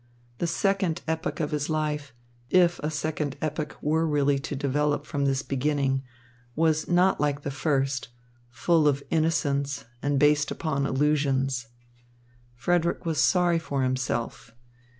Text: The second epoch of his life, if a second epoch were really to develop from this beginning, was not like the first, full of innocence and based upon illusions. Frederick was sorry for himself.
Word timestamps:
The 0.39 0.47
second 0.47 1.03
epoch 1.07 1.39
of 1.39 1.51
his 1.51 1.69
life, 1.69 2.11
if 2.49 2.79
a 2.79 2.89
second 2.89 3.37
epoch 3.39 3.77
were 3.83 4.07
really 4.07 4.39
to 4.39 4.55
develop 4.55 5.05
from 5.05 5.25
this 5.25 5.43
beginning, 5.43 6.01
was 6.55 6.87
not 6.87 7.19
like 7.21 7.41
the 7.43 7.51
first, 7.51 8.07
full 8.49 8.87
of 8.87 9.03
innocence 9.11 9.85
and 10.01 10.17
based 10.17 10.49
upon 10.49 10.87
illusions. 10.87 11.67
Frederick 12.55 13.05
was 13.05 13.21
sorry 13.21 13.59
for 13.59 13.83
himself. 13.83 14.55